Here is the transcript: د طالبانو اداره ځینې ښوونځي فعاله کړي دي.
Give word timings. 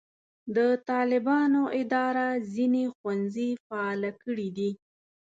د 0.55 0.57
طالبانو 0.89 1.61
اداره 1.81 2.27
ځینې 2.53 2.83
ښوونځي 2.95 3.49
فعاله 3.65 4.11
کړي 4.23 4.49
دي. 4.57 4.71